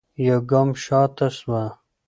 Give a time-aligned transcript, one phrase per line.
[0.27, 1.63] يوګام شاته سوه.